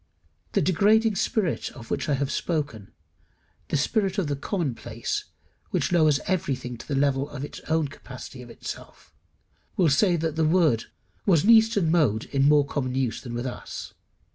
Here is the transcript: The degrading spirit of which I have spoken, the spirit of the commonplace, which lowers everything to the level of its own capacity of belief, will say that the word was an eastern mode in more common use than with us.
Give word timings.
The 0.53 0.63
degrading 0.63 1.15
spirit 1.17 1.69
of 1.73 1.91
which 1.91 2.09
I 2.09 2.15
have 2.15 2.31
spoken, 2.31 2.91
the 3.67 3.77
spirit 3.77 4.17
of 4.17 4.25
the 4.25 4.35
commonplace, 4.35 5.25
which 5.69 5.91
lowers 5.91 6.19
everything 6.25 6.75
to 6.79 6.87
the 6.87 6.95
level 6.95 7.29
of 7.29 7.45
its 7.45 7.59
own 7.67 7.87
capacity 7.87 8.41
of 8.41 8.47
belief, 8.47 9.13
will 9.77 9.89
say 9.89 10.15
that 10.15 10.35
the 10.37 10.43
word 10.43 10.85
was 11.27 11.43
an 11.43 11.51
eastern 11.51 11.91
mode 11.91 12.23
in 12.31 12.49
more 12.49 12.65
common 12.65 12.95
use 12.95 13.21
than 13.21 13.35
with 13.35 13.45
us. 13.45 13.93